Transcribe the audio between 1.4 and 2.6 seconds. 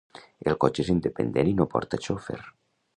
i no porta xofer